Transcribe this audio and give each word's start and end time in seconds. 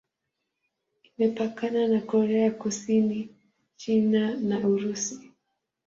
Imepakana 1.07 1.81
na 1.91 1.99
Korea 2.11 2.49
Kusini, 2.61 3.19
China 3.81 4.23
na 4.47 4.57
Urusi. 4.71 5.15